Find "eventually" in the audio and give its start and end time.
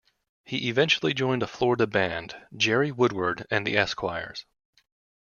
0.67-1.13